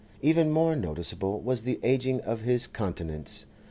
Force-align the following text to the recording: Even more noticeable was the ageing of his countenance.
Even 0.23 0.49
more 0.49 0.75
noticeable 0.75 1.39
was 1.41 1.61
the 1.61 1.79
ageing 1.83 2.21
of 2.21 2.41
his 2.41 2.65
countenance. 2.65 3.45